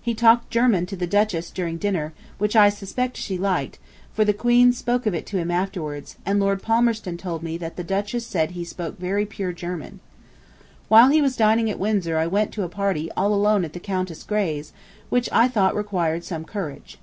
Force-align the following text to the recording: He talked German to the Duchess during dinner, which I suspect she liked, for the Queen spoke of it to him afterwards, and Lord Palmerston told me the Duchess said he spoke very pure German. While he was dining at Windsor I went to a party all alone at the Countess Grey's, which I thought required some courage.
He 0.00 0.14
talked 0.14 0.48
German 0.48 0.86
to 0.86 0.94
the 0.94 1.08
Duchess 1.08 1.50
during 1.50 1.76
dinner, 1.76 2.12
which 2.38 2.54
I 2.54 2.68
suspect 2.68 3.16
she 3.16 3.36
liked, 3.36 3.80
for 4.14 4.24
the 4.24 4.32
Queen 4.32 4.72
spoke 4.72 5.06
of 5.06 5.12
it 5.14 5.26
to 5.26 5.38
him 5.38 5.50
afterwards, 5.50 6.14
and 6.24 6.38
Lord 6.38 6.62
Palmerston 6.62 7.16
told 7.16 7.42
me 7.42 7.58
the 7.58 7.70
Duchess 7.82 8.24
said 8.24 8.52
he 8.52 8.62
spoke 8.64 8.96
very 8.96 9.26
pure 9.26 9.52
German. 9.52 9.98
While 10.86 11.08
he 11.08 11.20
was 11.20 11.34
dining 11.34 11.68
at 11.68 11.80
Windsor 11.80 12.16
I 12.16 12.28
went 12.28 12.52
to 12.52 12.62
a 12.62 12.68
party 12.68 13.10
all 13.16 13.34
alone 13.34 13.64
at 13.64 13.72
the 13.72 13.80
Countess 13.80 14.22
Grey's, 14.22 14.72
which 15.10 15.28
I 15.32 15.48
thought 15.48 15.74
required 15.74 16.22
some 16.22 16.44
courage. 16.44 16.98